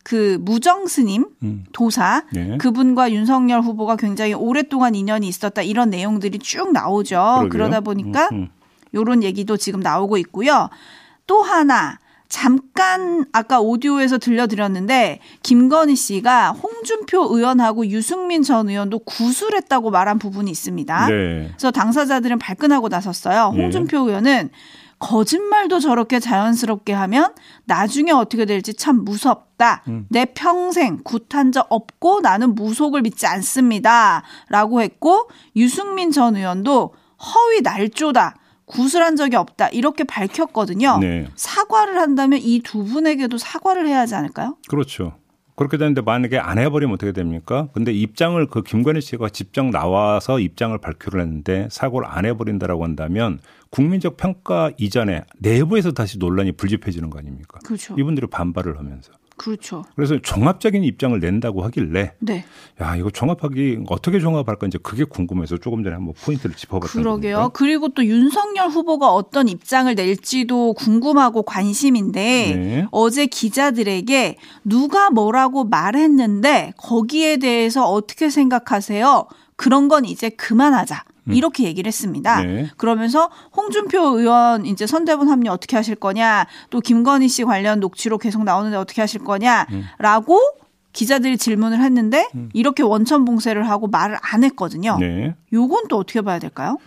그 0.04 0.40
무정 0.42 0.88
스님 0.88 1.28
음. 1.44 1.64
도사 1.72 2.24
네. 2.34 2.58
그분과 2.58 3.12
윤석열 3.12 3.62
후보가 3.62 3.96
굉장히 3.98 4.34
오랫동안 4.34 4.96
인연이 4.96 5.28
있었다 5.28 5.62
이런 5.62 5.92
내용들이 5.92 6.40
쭉 6.40 6.74
나오죠. 6.74 7.16
그러게요. 7.16 7.50
그러다 7.50 7.80
보니까 7.82 8.30
음, 8.32 8.38
음. 8.38 8.50
요런 8.94 9.24
얘기도 9.24 9.58
지금 9.58 9.80
나오고 9.80 10.18
있고요. 10.18 10.70
또 11.28 11.42
하나 11.42 11.98
잠깐 12.32 13.26
아까 13.34 13.60
오디오에서 13.60 14.18
들려드렸는데 14.18 15.20
김건희 15.44 15.96
씨가 15.98 16.52
홍준표 16.52 17.36
의원하고 17.36 17.86
유승민 17.88 18.42
전 18.42 18.70
의원도 18.70 19.00
구술했다고 19.00 19.92
말한 19.92 20.18
부분이 20.18 20.50
있습니다. 20.50 21.08
네. 21.08 21.50
그래서 21.50 21.72
당사자들은 21.72 22.40
발끈하고 22.40 22.88
나섰어요. 22.88 23.54
예. 23.56 23.62
홍준표 23.62 24.06
네. 24.06 24.10
의원은 24.12 24.50
거짓말도 25.00 25.80
저렇게 25.80 26.20
자연스럽게 26.20 26.94
하면 26.94 27.34
나중에 27.66 28.12
어떻게 28.12 28.46
될지 28.46 28.74
참 28.74 29.04
무섭다. 29.04 29.84
음. 29.90 30.06
내 30.10 30.26
평생 30.26 31.02
굿한 31.04 31.52
적 31.52 31.66
없고 31.70 32.22
나는 32.22 32.56
무속을 32.56 33.02
믿지 33.02 33.28
않습니다. 33.28 34.24
라고 34.48 34.82
했고 34.82 35.28
유승민 35.58 36.12
전 36.12 36.38
의원도 36.38 36.94
허위 37.20 37.62
날조다. 37.62 38.36
구술한 38.66 39.16
적이 39.16 39.36
없다 39.38 39.70
이렇게 39.70 40.04
밝혔거든요. 40.04 41.00
네. 41.00 41.28
사과를 41.36 41.98
한다면 42.00 42.40
이 42.42 42.62
두 42.64 42.84
분에게도 42.86 43.38
사과를 43.38 43.88
해야 43.88 44.00
하지 44.00 44.16
않을까요? 44.16 44.58
그렇죠. 44.70 45.14
그렇게 45.58 45.78
되는데 45.78 46.02
만약에 46.02 46.38
안 46.40 46.58
해버리면 46.58 46.96
어떻게 46.96 47.12
됩니까? 47.12 47.68
근데 47.74 47.92
입장을 47.92 48.44
그 48.48 48.64
김건희 48.64 49.02
씨가 49.02 49.30
직접 49.30 49.66
나와서 49.66 50.40
입장을 50.40 50.76
발표를 50.78 51.22
했는데 51.22 51.68
사고를 51.70 52.08
안 52.10 52.26
해버린다라고 52.26 52.84
한다면 52.84 53.40
국민적 53.70 54.18
평가 54.18 54.72
이전에 54.78 55.24
내부에서 55.40 55.92
다시 55.92 56.18
논란이 56.18 56.54
불집해지는 56.54 57.10
거 57.10 57.20
아닙니까? 57.20 57.60
그렇죠. 57.66 57.96
이분들이 57.98 58.28
반발을 58.28 58.78
하면서. 58.80 59.12
그렇죠. 59.42 59.84
그래서 59.96 60.20
종합적인 60.22 60.84
입장을 60.84 61.20
낸다고 61.20 61.64
하길래 61.64 62.14
네. 62.20 62.46
야 62.80 62.96
이거 62.96 63.10
종합하기 63.10 63.86
어떻게 63.90 64.20
종합할 64.20 64.58
건지 64.58 64.78
그게 64.78 65.04
궁금해서 65.04 65.58
조금 65.58 65.84
전에 65.84 65.96
한번 65.96 66.14
포인트를 66.24 66.56
짚어봤던 66.56 67.02
그러게요. 67.02 67.36
겁니다. 67.38 67.50
그리고 67.52 67.90
또 67.90 68.06
윤석열 68.06 68.70
후보가 68.70 69.12
어떤 69.12 69.48
입장을 69.48 69.96
낼지도 69.96 70.76
궁금하고 70.76 71.42
관심인데 71.42 72.22
네. 72.22 72.88
어제 72.92 73.26
기자들에게 73.26 74.38
누가 74.64 75.10
뭐라고 75.10 75.64
말했는데 75.64 76.74
거기에 76.78 77.38
대해서 77.38 77.90
어떻게 77.90 78.30
생각하세요? 78.30 79.26
그런 79.56 79.88
건 79.88 80.06
이제 80.06 80.30
그만하자. 80.30 81.04
음. 81.28 81.34
이렇게 81.34 81.64
얘기를 81.66 81.88
했습니다. 81.88 82.42
네. 82.42 82.70
그러면서 82.78 83.30
홍준표 83.56 84.18
의원 84.18 84.66
이제 84.66 84.88
선대본 84.88 85.30
합류 85.30 85.52
어떻게 85.52 85.76
하실 85.76 85.96
거냐, 85.96 86.48
또 86.70 86.80
김건희 86.80 87.28
씨 87.28 87.44
관련 87.44 87.80
녹취록 87.80 88.22
계속 88.22 88.44
나오는데 88.44 88.78
어떻게 88.78 89.02
하실 89.02 89.24
거냐라고 89.24 90.36
음. 90.36 90.62
기자들이 90.94 91.38
질문을 91.38 91.82
했는데 91.82 92.28
음. 92.36 92.50
이렇게 92.54 92.84
원천 92.84 93.24
봉쇄를 93.26 93.70
하고 93.70 93.88
말을 93.88 94.18
안 94.22 94.44
했거든요. 94.44 94.98
네. 95.00 95.36
요건 95.54 95.88
또 95.88 95.98
어떻게 95.98 96.22
봐야 96.22 96.40
될까요? 96.40 96.78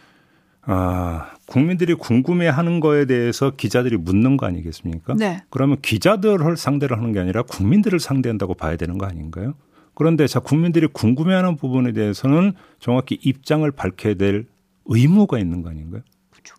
아, 0.66 1.30
국민들이 1.46 1.94
궁금해 1.94 2.48
하는 2.48 2.80
거에 2.80 3.04
대해서 3.04 3.50
기자들이 3.50 3.98
묻는 3.98 4.36
거 4.36 4.46
아니겠습니까? 4.46 5.14
네. 5.14 5.42
그러면 5.50 5.78
기자들을 5.82 6.56
상대로 6.56 6.96
하는 6.96 7.12
게 7.12 7.20
아니라 7.20 7.42
국민들을 7.42 8.00
상대한다고 8.00 8.54
봐야 8.54 8.76
되는 8.76 8.96
거 8.96 9.06
아닌가요? 9.06 9.54
그런데 9.94 10.26
자 10.26 10.40
국민들이 10.40 10.86
궁금해하는 10.86 11.56
부분에 11.56 11.92
대해서는 11.92 12.52
정확히 12.80 13.18
입장을 13.22 13.68
밝혀야 13.70 14.14
될 14.14 14.46
의무가 14.86 15.38
있는 15.38 15.62
거 15.62 15.70
아닌가요? 15.70 16.02
그렇죠. 16.30 16.56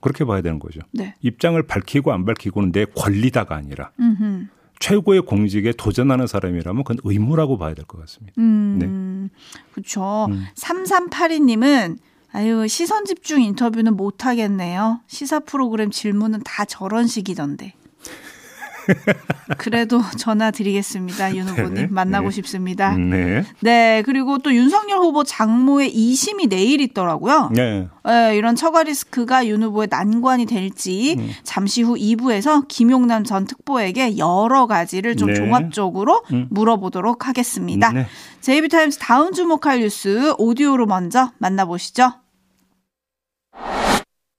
그렇게 0.00 0.24
봐야 0.24 0.40
되는 0.42 0.58
거죠. 0.58 0.80
네. 0.92 1.14
입장을 1.20 1.60
밝히고 1.62 2.12
안 2.12 2.24
밝히고는 2.24 2.72
내 2.72 2.84
권리다가 2.86 3.54
아니라 3.56 3.90
음흠. 4.00 4.46
최고의 4.80 5.22
공직에 5.22 5.72
도전하는 5.72 6.26
사람이라면 6.28 6.84
그건 6.84 6.98
의무라고 7.04 7.58
봐야 7.58 7.74
될 7.74 7.84
것 7.84 7.98
같습니다. 8.00 8.34
음, 8.40 9.28
네. 9.32 9.38
그렇죠. 9.72 10.26
음. 10.30 10.44
3382님은 10.54 11.98
아유 12.32 12.66
시선 12.68 13.04
집중 13.04 13.42
인터뷰는 13.42 13.96
못 13.96 14.24
하겠네요. 14.26 15.00
시사 15.06 15.40
프로그램 15.40 15.90
질문은 15.90 16.40
다 16.44 16.64
저런 16.64 17.06
식이던데. 17.06 17.74
그래도 19.58 20.02
전화 20.16 20.50
드리겠습니다. 20.50 21.34
윤 21.36 21.48
후보님 21.48 21.74
네. 21.74 21.86
만나고 21.86 22.28
네. 22.28 22.34
싶습니다. 22.36 22.96
네. 22.96 23.44
네. 23.60 24.02
그리고 24.04 24.38
또 24.38 24.54
윤석열 24.54 24.98
후보 24.98 25.24
장모의 25.24 25.92
2심이 25.94 26.48
내일 26.48 26.80
있더라고요. 26.80 27.50
네. 27.54 27.88
네 28.04 28.36
이런 28.36 28.56
처가 28.56 28.84
리스크가 28.84 29.46
윤 29.46 29.62
후보의 29.62 29.88
난관이 29.90 30.46
될지 30.46 31.16
음. 31.18 31.30
잠시 31.42 31.82
후 31.82 31.94
2부에서 31.94 32.66
김용남 32.68 33.24
전 33.24 33.46
특보에게 33.46 34.18
여러 34.18 34.66
가지를 34.66 35.16
좀 35.16 35.28
네. 35.28 35.34
종합적으로 35.34 36.22
음. 36.32 36.46
물어보도록 36.50 37.28
하겠습니다. 37.28 37.92
네. 37.92 38.06
제이비타임스 38.40 38.98
다음 38.98 39.32
주목할 39.32 39.80
뉴스 39.80 40.34
오디오로 40.38 40.86
먼저 40.86 41.32
만나보시죠. 41.38 42.12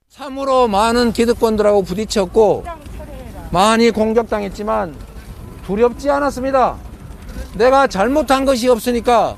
참으로 0.10 0.68
많은 0.68 1.14
기득권들하고 1.14 1.84
부딪혔고 1.84 2.66
많이 3.52 3.92
공격당했지만 3.92 4.96
두렵지 5.66 6.10
않았습니다. 6.10 6.78
내가 7.54 7.88
잘못한 7.88 8.46
것이 8.46 8.68
없으니까 8.70 9.36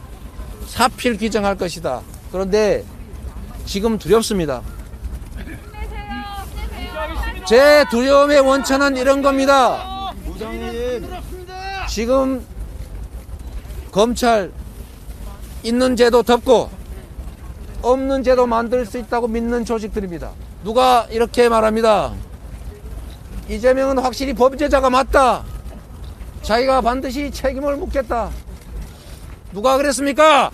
사필 0.68 1.18
규정할 1.18 1.56
것이다. 1.56 2.02
그런데 2.32 2.86
지금 3.66 3.98
두렵습니다. 3.98 4.62
제 7.48 7.86
두려움의 7.90 8.40
원천은 8.40 8.96
이런 8.98 9.22
겁니다. 9.22 10.14
지금 11.90 12.46
검찰 13.92 14.52
있는 15.64 15.96
제도 15.96 16.24
덮고 16.24 16.70
없는 17.82 18.24
제도 18.24 18.48
만들 18.48 18.86
수 18.86 18.98
있다고 18.98 19.28
믿는 19.28 19.66
조직들입니다. 19.66 20.32
누가 20.64 21.08
이렇게 21.10 21.50
말합니다. 21.50 22.14
이재명은 23.52 24.00
확실히 24.00 24.32
범죄자가 24.34 24.90
맞다. 24.90 25.44
자기가 26.42 26.80
반드시 26.80 27.30
책임을 27.30 27.76
묻겠다. 27.76 28.30
누가 29.52 29.76
그랬습니까? 29.76 30.50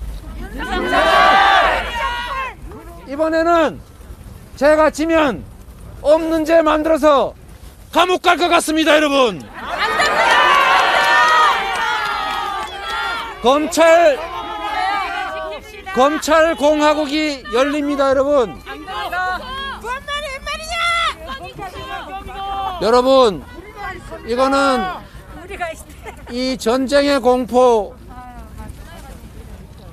이번에는 3.07 3.79
제가 4.55 4.89
지면 4.89 5.43
없는 6.01 6.43
죄 6.45 6.63
만들어서 6.63 7.35
감옥 7.93 8.23
갈 8.23 8.37
것 8.37 8.49
같습니다, 8.49 8.95
여러분. 8.95 9.43
검찰 13.43 14.17
검찰 15.93 16.55
공화국이 16.55 17.43
열립니다, 17.53 18.09
여러분. 18.09 18.59
여러분, 22.81 23.41
이거는 24.27 24.79
이 26.31 26.57
전쟁의 26.57 27.19
공포, 27.21 27.95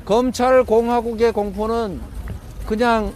검찰 0.05 0.65
공화국의 0.65 1.33
공포는 1.33 2.01
그냥 2.67 3.13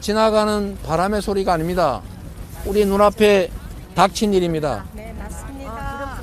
지나가는 0.00 0.76
바람의 0.84 1.22
소리가 1.22 1.52
아닙니다. 1.52 2.02
우리 2.66 2.84
눈앞에 2.84 3.50
닥친 3.94 4.34
일입니다. 4.34 4.84
네, 4.94 5.14
맞습니다. 5.18 6.20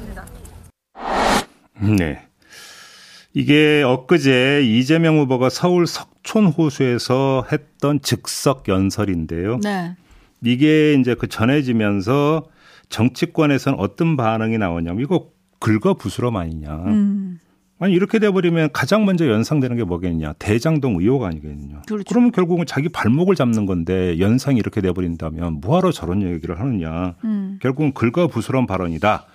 네. 1.79 2.27
이게 3.33 3.81
엊그제 3.83 4.63
이재명 4.63 5.17
후보가 5.19 5.49
서울 5.49 5.87
석촌 5.87 6.47
호수에서 6.47 7.45
했던 7.49 8.01
즉석 8.01 8.67
연설인데요. 8.67 9.59
네. 9.63 9.95
이게 10.43 10.93
이제 10.93 11.15
그 11.15 11.29
전해지면서 11.29 12.43
정치권에서는 12.91 13.79
어떤 13.79 14.15
반응이 14.17 14.57
나오냐면 14.59 15.01
이거 15.01 15.29
긁어 15.59 15.95
부스럼 15.95 16.35
아니냐. 16.37 16.75
음. 16.87 17.39
아니 17.79 17.93
이렇게 17.95 18.19
돼버리면 18.19 18.69
가장 18.73 19.05
먼저 19.05 19.27
연상되는 19.27 19.75
게 19.75 19.83
뭐겠냐 19.83 20.33
대장동 20.33 20.97
의혹 21.01 21.23
아니겠냐 21.23 21.81
그렇죠. 21.87 22.03
그러면 22.07 22.31
결국은 22.31 22.67
자기 22.67 22.89
발목을 22.89 23.33
잡는 23.33 23.65
건데 23.65 24.19
연상이 24.19 24.59
이렇게 24.59 24.81
돼버린다면 24.81 25.61
뭐하러 25.61 25.91
저런 25.91 26.21
얘기를 26.21 26.59
하느냐 26.59 27.15
음. 27.23 27.57
결국은 27.59 27.91
긁어부스럼 27.95 28.67
발언이다 28.67 29.25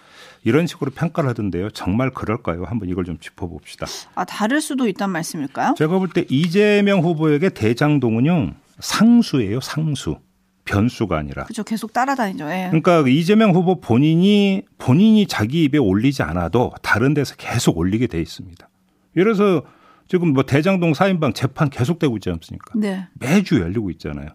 이런 0.44 0.68
식으로 0.68 0.92
평가를 0.92 1.28
하던데요. 1.30 1.70
정말 1.70 2.10
그럴까요? 2.10 2.62
한번 2.66 2.88
이걸 2.88 3.04
좀 3.04 3.18
짚어봅시다. 3.18 3.86
아 4.14 4.24
다를 4.24 4.60
수도 4.60 4.86
있단 4.86 5.10
말씀일까요? 5.10 5.74
제가 5.76 5.98
볼 5.98 6.10
때 6.14 6.24
이재명 6.30 7.00
후보에게 7.00 7.48
대장동은요 7.48 8.52
상수예요, 8.78 9.58
상수. 9.60 10.18
변수가 10.66 11.16
아니라. 11.16 11.44
그렇죠. 11.44 11.64
계속 11.64 11.92
따라다니죠. 11.94 12.44
예. 12.50 12.66
그러니까 12.70 13.04
이재명 13.08 13.52
후보 13.54 13.80
본인이 13.80 14.62
본인이 14.78 15.26
자기 15.26 15.64
입에 15.64 15.78
올리지 15.78 16.22
않아도 16.22 16.72
다른 16.82 17.14
데서 17.14 17.34
계속 17.36 17.78
올리게 17.78 18.06
돼 18.08 18.20
있습니다. 18.20 18.68
예를 19.16 19.34
들어서 19.34 19.62
지금 20.08 20.34
뭐 20.34 20.42
대장동 20.44 20.92
사인방 20.94 21.32
재판 21.32 21.70
계속되고 21.70 22.16
있지 22.18 22.30
않습니까? 22.30 22.72
네. 22.78 23.08
매주 23.14 23.60
열리고 23.60 23.90
있잖아요. 23.92 24.28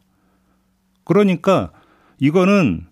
그러니까 1.04 1.72
이거는 2.20 2.88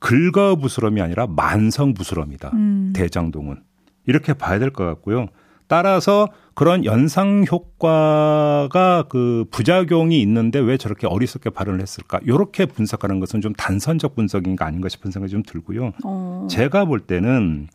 긁어부스럼이 0.00 1.00
아니라 1.00 1.26
만성부스럼이다. 1.26 2.50
음. 2.54 2.92
대장동은. 2.94 3.62
이렇게 4.06 4.32
봐야 4.32 4.58
될 4.58 4.70
것 4.70 4.84
같고요. 4.84 5.26
따라서 5.68 6.28
그런 6.54 6.84
연상 6.84 7.44
효과가 7.48 9.04
그 9.08 9.44
부작용이 9.50 10.20
있는데 10.22 10.58
왜 10.58 10.76
저렇게 10.76 11.06
어리석게 11.06 11.50
발언을 11.50 11.80
했을까? 11.80 12.18
이렇게 12.24 12.66
분석하는 12.66 13.20
것은 13.20 13.40
좀 13.40 13.52
단선적 13.52 14.16
분석인가 14.16 14.66
아닌가 14.66 14.88
싶은 14.88 15.10
생각이 15.10 15.30
좀 15.30 15.42
들고요. 15.44 15.92
어. 16.04 16.48
제가 16.50 16.86
볼 16.86 17.00
때는 17.00 17.68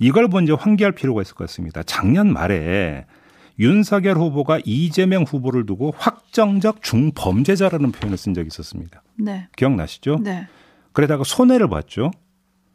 이걸 0.00 0.28
먼저 0.28 0.54
환기할 0.54 0.92
필요가 0.92 1.22
있을 1.22 1.34
것 1.34 1.46
같습니다. 1.46 1.82
작년 1.84 2.32
말에 2.32 3.06
윤석열 3.58 4.16
후보가 4.16 4.60
이재명 4.64 5.22
후보를 5.22 5.64
두고 5.64 5.94
확정적 5.96 6.82
중범죄자라는 6.82 7.92
표현을 7.92 8.18
쓴 8.18 8.34
적이 8.34 8.48
있었습니다. 8.48 9.02
네. 9.18 9.48
기억나시죠? 9.56 10.18
네. 10.22 10.46
그러다가 10.92 11.24
손해를 11.24 11.68
봤죠. 11.68 12.10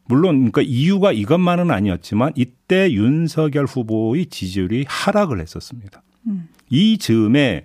물론 0.04 0.50
그러니까 0.50 0.62
이유가 0.62 1.12
이것만은 1.12 1.70
아니었지만 1.70 2.32
이때 2.34 2.90
윤석열 2.90 3.66
후보의 3.66 4.26
지지율이 4.26 4.84
하락을 4.88 5.40
했었습니다. 5.40 6.02
음. 6.26 6.48
이 6.70 6.98
즈음에 6.98 7.64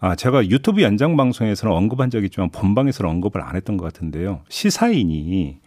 아 0.00 0.14
제가 0.14 0.48
유튜브 0.48 0.82
연장 0.82 1.16
방송에서는 1.16 1.74
언급한 1.74 2.10
적이 2.10 2.26
있지만 2.26 2.50
본방에서는 2.50 3.10
언급을 3.10 3.42
안 3.42 3.56
했던 3.56 3.76
것 3.76 3.84
같은데요. 3.84 4.42
시사인이 4.48 5.58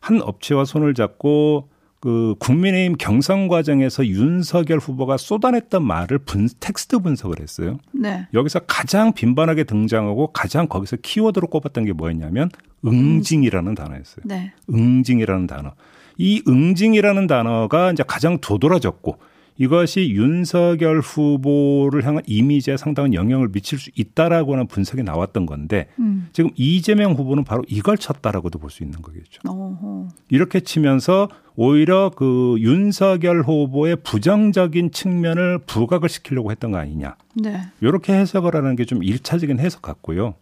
한 0.00 0.22
업체와 0.22 0.64
손을 0.64 0.94
잡고 0.94 1.68
그 2.00 2.36
국민의힘 2.38 2.96
경선 2.96 3.48
과정에서 3.48 4.06
윤석열 4.06 4.78
후보가 4.78 5.16
쏟아냈던 5.16 5.84
말을 5.84 6.18
분, 6.18 6.48
텍스트 6.60 7.00
분석을 7.00 7.40
했어요. 7.40 7.78
네. 7.92 8.28
여기서 8.34 8.60
가장 8.60 9.12
빈번하게 9.12 9.64
등장하고 9.64 10.32
가장 10.32 10.68
거기서 10.68 10.96
키워드로 11.02 11.48
꼽았던 11.48 11.84
게 11.84 11.92
뭐였냐면 11.92 12.50
응징이라는 12.86 13.74
단어였어요. 13.74 14.24
네. 14.24 14.52
응징이라는 14.72 15.46
단어. 15.48 15.72
이 16.16 16.42
응징이라는 16.46 17.26
단어가 17.26 17.92
이제 17.92 18.04
가장 18.06 18.38
도드라졌고 18.38 19.18
이것이 19.60 20.10
윤석열 20.10 21.00
후보를 21.00 22.06
향한 22.06 22.22
이미지에 22.26 22.76
상당한 22.76 23.12
영향을 23.12 23.48
미칠 23.48 23.78
수 23.78 23.90
있다라고 23.96 24.52
하는 24.52 24.68
분석이 24.68 25.02
나왔던 25.02 25.46
건데 25.46 25.88
음. 25.98 26.28
지금 26.32 26.50
이재명 26.54 27.12
후보는 27.14 27.42
바로 27.44 27.64
이걸 27.68 27.98
쳤다라고도 27.98 28.58
볼 28.60 28.70
수 28.70 28.84
있는 28.84 29.02
거겠죠. 29.02 29.40
어허. 29.48 30.08
이렇게 30.30 30.60
치면서 30.60 31.28
오히려 31.56 32.12
그 32.14 32.54
윤석열 32.60 33.42
후보의 33.42 33.96
부정적인 34.04 34.92
측면을 34.92 35.58
부각을 35.66 36.08
시키려고 36.08 36.52
했던 36.52 36.70
거 36.70 36.78
아니냐. 36.78 37.16
네. 37.34 37.62
이렇게 37.80 38.12
해석을 38.12 38.54
하는 38.54 38.76
게 38.76 38.84
좀 38.84 39.02
일차적인 39.02 39.58
해석 39.58 39.82
같고요. 39.82 40.34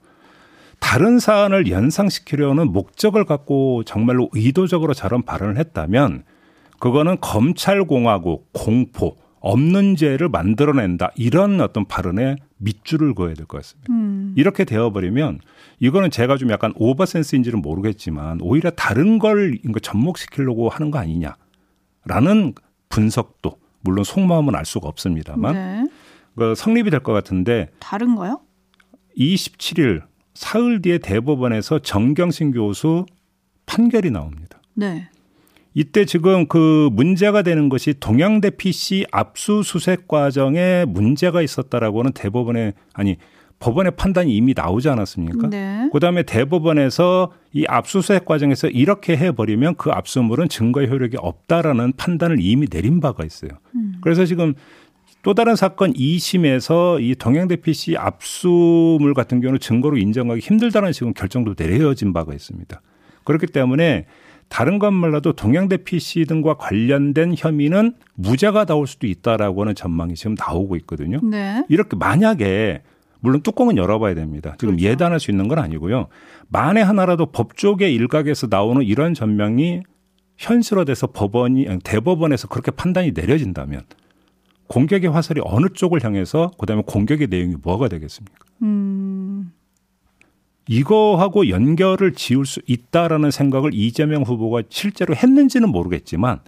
다른 0.79 1.19
사안을 1.19 1.71
연상시키려는 1.71 2.71
목적을 2.71 3.25
갖고 3.25 3.83
정말로 3.85 4.29
의도적으로 4.35 4.93
저런 4.93 5.23
발언을 5.23 5.57
했다면 5.57 6.25
그거는 6.79 7.17
검찰공화국 7.21 8.51
공포 8.53 9.17
없는 9.41 9.97
죄를 9.97 10.29
만들어낸다 10.29 11.13
이런 11.17 11.61
어떤 11.61 11.85
발언에 11.85 12.37
밑줄을 12.59 13.15
그어야 13.15 13.35
될 13.35 13.47
것 13.47 13.59
같습니다. 13.59 13.93
음. 13.93 14.35
이렇게 14.37 14.65
되어버리면 14.65 15.41
이거는 15.79 16.11
제가 16.11 16.37
좀 16.37 16.51
약간 16.51 16.73
오버센스인지는 16.77 17.61
모르겠지만 17.63 18.41
오히려 18.41 18.71
다른 18.71 19.19
걸 19.19 19.59
접목시키려고 19.83 20.69
하는 20.69 20.91
거 20.91 20.99
아니냐라는 20.99 22.55
분석도 22.89 23.59
물론 23.83 24.05
속마음은 24.05 24.55
알 24.57 24.65
수가 24.65 24.89
없습니다만 24.89 25.55
네. 25.55 25.89
그 26.35 26.55
성립이 26.55 26.91
될 26.91 27.01
것 27.01 27.13
같은데 27.13 27.71
다른 27.79 28.15
거요? 28.17 28.41
27일 29.17 30.03
사흘 30.35 30.83
뒤에 30.83 30.99
대법원에서 30.99 31.79
정경심 31.81 32.53
교수 32.53 33.07
판결이 33.67 34.11
나옵니다. 34.11 34.61
네. 34.75 35.09
이때 35.79 36.07
지금 36.07 36.47
그 36.47 36.89
문제가 36.91 37.43
되는 37.43 37.69
것이 37.69 37.93
동양대 38.01 38.49
PC 38.49 39.05
압수수색 39.13 40.09
과정에 40.09 40.87
문제가 40.89 41.43
있었다라고는 41.43 42.13
대법원에 42.13 42.73
아니 42.95 43.19
법원의 43.59 43.93
판단이 43.97 44.35
이미 44.35 44.55
나오지 44.57 44.89
않았습니까? 44.89 45.51
네. 45.51 45.91
그다음에 45.93 46.23
대법원에서 46.23 47.31
이 47.53 47.67
압수수색 47.69 48.25
과정에서 48.25 48.69
이렇게 48.69 49.19
해버리면 49.19 49.75
그 49.75 49.91
압수물은 49.91 50.49
증거 50.49 50.83
효력이 50.83 51.19
없다라는 51.21 51.93
판단을 51.99 52.39
이미 52.41 52.69
내린 52.69 53.01
바가 53.01 53.27
있어요. 53.27 53.51
음. 53.75 53.97
그래서 54.01 54.25
지금 54.25 54.55
또 55.23 55.35
다른 55.35 55.57
사건 55.57 55.93
2심에서 55.93 57.03
이 57.03 57.15
동양대 57.17 57.57
PC 57.57 57.99
압수물 57.99 59.13
같은 59.13 59.43
경우는 59.43 59.61
증거로 59.61 59.99
인정하기 59.99 60.41
힘들다는 60.41 60.93
지금 60.93 61.13
결정도 61.13 61.55
내려진 61.55 62.15
바가 62.15 62.33
있습니다. 62.33 62.81
그렇기 63.25 63.49
때문에 63.49 64.07
다른 64.49 64.79
것 64.79 64.91
몰라도 64.93 65.33
동양대 65.33 65.79
PC 65.79 66.25
등과 66.27 66.55
관련된 66.55 67.35
혐의는 67.37 67.95
무죄가 68.15 68.65
나올 68.65 68.87
수도 68.87 69.07
있다라고 69.07 69.63
하는 69.63 69.75
전망이 69.75 70.15
지금 70.15 70.35
나오고 70.39 70.77
있거든요. 70.77 71.19
네. 71.23 71.65
이렇게 71.69 71.97
만약에 71.97 72.83
물론 73.21 73.43
뚜껑은 73.43 73.77
열어봐야 73.77 74.15
됩니다. 74.15 74.55
지금 74.59 74.77
그렇죠. 74.77 74.89
예단할 74.89 75.21
수 75.21 75.31
있는 75.31 75.49
건 75.49 75.59
아니고요. 75.59 76.09
만에 76.49 76.81
하나라도 76.81 77.27
법조계 77.27 77.91
일각에서 77.91 78.47
나오는 78.49 78.83
이런 78.83 79.15
전망이 79.15 79.83
현실화돼서 80.37 81.09
법원이 81.09 81.67
대법원에서 81.83 82.49
그렇게 82.49 82.71
판단이 82.71 83.13
내려진다면 83.15 83.83
공격의 84.69 85.11
화살이 85.11 85.41
어느 85.45 85.69
쪽을 85.73 86.05
향해서 86.05 86.51
그다음에 86.59 86.83
공격의 86.87 87.29
내용이 87.29 87.57
뭐가 87.63 87.89
되겠습니까? 87.89 88.45
음. 88.63 89.16
이거하고 90.69 91.49
연결을 91.49 92.15
지을 92.15 92.47
수 92.47 92.61
있다라는 92.67 93.31
생각을 93.31 93.71
이재명 93.73 94.23
후보가 94.23 94.63
실제로 94.69 95.15
했는지는 95.15 95.69
모르겠지만 95.69 96.41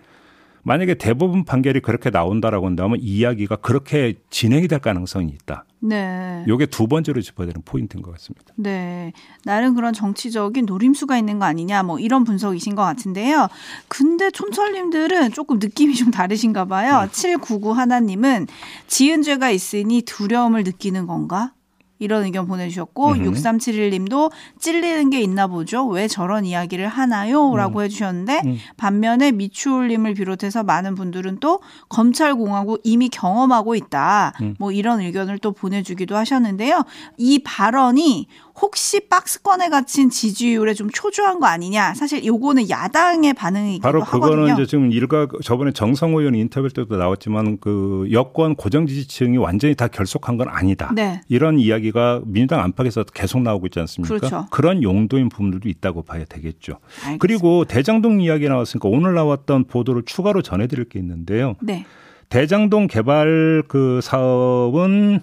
만약에 0.63 0.95
대부분 0.95 1.45
판결이 1.45 1.81
그렇게 1.81 2.11
나온다라고 2.11 2.67
한다면 2.67 2.99
이야기가 3.01 3.57
그렇게 3.57 4.15
진행이 4.29 4.69
될 4.69 4.81
가능성이 4.81 5.31
있다. 5.31 5.65
네. 5.81 6.45
요게 6.47 6.67
두 6.67 6.89
번째로 6.89 7.23
짚어야 7.23 7.47
되는 7.47 7.63
포인트인 7.65 8.03
것 8.03 8.11
같습니다. 8.13 8.53
네. 8.57 9.13
나름 9.45 9.75
그런 9.75 9.95
정치적인 9.95 10.67
노림수가 10.67 11.17
있는 11.17 11.39
거 11.39 11.47
아니냐 11.47 11.85
뭐 11.85 11.99
이런 11.99 12.25
분석이신 12.25 12.75
것 12.75 12.83
같은데요. 12.83 13.49
근데 13.87 14.31
촌철님들은 14.31 15.33
조금 15.33 15.59
느낌이 15.59 15.95
좀 15.95 16.11
다르신가 16.11 16.67
봐요. 16.67 17.03
네. 17.03 17.09
799 17.13 17.73
하나님은 17.73 18.49
지은 18.89 19.23
죄가 19.23 19.51
있으니 19.51 20.03
두려움을 20.03 20.65
느끼는 20.65 21.07
건가? 21.07 21.53
이런 21.99 22.25
의견 22.25 22.47
보내주셨고 22.47 23.13
음. 23.13 23.33
6371님도 23.33 24.31
찔리는 24.59 25.11
게 25.11 25.21
있나 25.21 25.47
보죠. 25.47 25.87
왜 25.87 26.09
저런 26.09 26.45
이야기를 26.45 26.89
하나요? 26.89 27.55
라고 27.57 27.81
음. 27.81 27.85
해주셨는데 27.85 28.43
음. 28.45 28.59
반면에 28.77 29.33
미추홀님을 29.33 30.15
비롯해서 30.15 30.63
많은 30.63 30.95
분들은 30.95 31.39
또 31.41 31.61
검찰공화국 31.89 32.81
이미 32.85 33.09
경험하고 33.09 33.75
있다. 33.75 34.33
음. 34.41 34.55
뭐 34.59 34.73
이런 34.73 35.01
의견을 35.01 35.39
또 35.39 35.53
보내주기도 35.53 36.17
하셨는데요. 36.17 36.85
이 37.17 37.41
발언이 37.41 38.27
혹시 38.61 39.01
박스권에 39.09 39.69
갇힌 39.69 40.11
지지율에 40.11 40.75
좀 40.75 40.91
초조한 40.91 41.41
거 41.41 41.47
아니냐. 41.47 41.95
사실 41.95 42.25
요거는 42.25 42.69
야당의 42.69 43.35
반응이기도 43.35 43.83
바로 43.83 44.01
그거는 44.05 44.39
하거든요. 44.39 44.55
이제 44.55 44.67
지금 44.67 44.93
일각 44.93 45.31
저번에 45.43 45.73
정성호 45.73 46.21
의원 46.21 46.35
인터뷰 46.35 46.69
때도 46.69 46.97
나왔지만 46.97 47.59
그 47.61 48.09
여권 48.13 48.55
고정 48.57 48.87
지지층이 48.87 49.37
완전히 49.39 49.75
다 49.75 49.89
결속한 49.89 50.37
건 50.37 50.49
아니다. 50.49 50.91
네. 50.95 51.21
이런 51.29 51.59
이야기가 51.59 52.23
민주당 52.25 52.61
안팎에서 52.61 53.05
계속 53.05 53.43
나오고 53.43 53.67
있지 53.67 53.79
않습니까? 53.81 54.17
그렇죠. 54.17 54.47
그런 54.51 54.83
용도인 54.83 55.29
부분들도 55.29 55.69
있다고 55.69 56.03
봐야 56.03 56.25
되겠죠. 56.25 56.79
알겠습니다. 57.05 57.19
그리고 57.21 57.65
대장동 57.65 58.21
이야기 58.21 58.49
나왔으니까 58.49 58.89
오늘 58.89 59.15
나왔던 59.15 59.65
보도를 59.65 60.03
추가로 60.05 60.43
전해드릴 60.43 60.89
게 60.89 60.99
있는데요. 60.99 61.55
네. 61.61 61.87
대장동 62.29 62.89
개발 62.89 63.63
그 63.69 64.01
사업은 64.03 65.21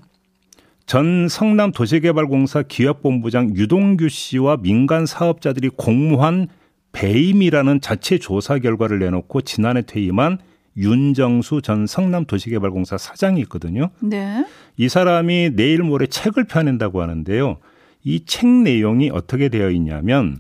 전 0.86 1.28
성남 1.28 1.71
도시개발공사 1.71 2.62
기획본부장 2.63 3.56
유동규 3.56 4.08
씨와 4.10 4.58
민간 4.58 5.06
사업자들이 5.06 5.69
공모한 5.69 6.48
배임이라는 6.91 7.82
자체 7.82 8.19
조사 8.19 8.60
결과를 8.60 9.00
내놓고 9.00 9.41
지난해 9.41 9.82
퇴임한 9.82 10.38
윤정수 10.78 11.62
전 11.62 11.88
성남 11.88 12.26
도시개발공사 12.26 12.98
사장이 12.98 13.41
있거든요. 13.41 13.89
네. 14.02 14.45
이 14.78 14.88
사람이 14.88 15.52
내일 15.56 15.82
모레 15.84 16.08
책을 16.08 16.43
펴낸다고 16.45 17.02
하는데요. 17.02 17.58
이 18.04 18.24
책 18.26 18.48
내용이 18.48 19.10
어떻게 19.12 19.50
되어 19.50 19.71
있냐면 19.71 20.38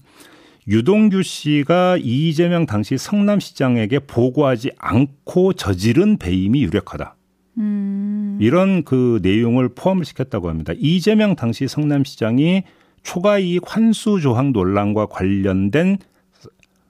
유동규 0.67 1.23
씨가 1.23 1.97
이재명 1.99 2.67
당시 2.67 2.97
성남시장에게 2.97 3.99
보고하지 3.99 4.71
않고 4.77 5.53
저지른 5.53 6.17
배임이 6.17 6.61
유력하다. 6.63 7.15
음. 7.57 8.37
이런 8.41 8.83
그 8.83 9.19
내용을 9.21 9.69
포함을 9.69 10.05
시켰다고 10.05 10.49
합니다. 10.49 10.73
이재명 10.77 11.35
당시 11.35 11.67
성남시장이 11.67 12.63
초과이익 13.03 13.63
환수 13.65 14.19
조항 14.19 14.51
논란과 14.51 15.07
관련된 15.07 15.97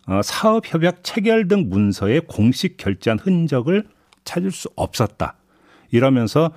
어, 0.08 0.21
사업 0.23 0.71
협약 0.71 1.04
체결 1.04 1.47
등 1.47 1.67
문서에 1.69 2.21
공식 2.21 2.78
결제한 2.78 3.19
흔적을 3.19 3.86
찾을 4.23 4.51
수 4.51 4.69
없었다. 4.75 5.36
이러면서 5.91 6.51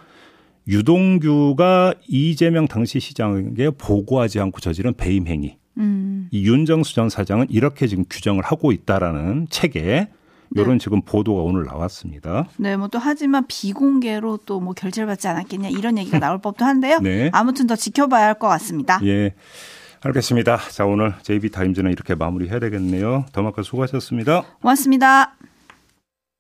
유동규가 0.67 1.95
이재명 2.09 2.69
당시 2.69 3.01
시장에게 3.01 3.71
보고하지 3.71 4.41
않고 4.41 4.61
저지른 4.61 4.95
배임 4.95 5.27
행위. 5.27 5.57
음. 5.79 6.29
이 6.31 6.47
윤정수 6.47 6.95
전 6.95 7.09
사장은 7.09 7.47
이렇게 7.49 7.87
지금 7.87 8.05
규정을 8.09 8.43
하고 8.45 8.73
있다라는 8.73 9.47
책에 9.49 10.09
이런 10.55 10.73
네. 10.73 10.79
지금 10.79 11.03
보도가 11.03 11.43
오늘 11.43 11.65
나왔습니다. 11.65 12.47
네, 12.57 12.77
뭐 12.77 12.89
또 12.89 12.99
하지만 12.99 13.45
비공개로 13.47 14.39
또 14.47 14.61
뭐 14.61 14.73
결제를 14.75 15.07
받지 15.07 15.29
않았겠냐 15.29 15.69
이런 15.69 15.99
얘기가 15.99 16.19
나올 16.19 16.39
법도 16.41 16.65
한데요. 16.65 16.99
네. 17.01 17.31
아무튼 17.33 17.67
더 17.67 17.77
지켜봐야 17.77 18.27
할 18.27 18.35
것 18.35 18.49
같습니다. 18.49 18.99
예. 19.05 19.35
알겠습니다. 20.01 20.59
자, 20.71 20.85
오늘 20.87 21.13
JB 21.23 21.51
타임즈는 21.51 21.91
이렇게 21.91 22.15
마무리해야 22.15 22.61
되겠네요. 22.61 23.27
더마카 23.33 23.63
수고하셨습니다. 23.63 24.43
고맙습니다. 24.63 25.35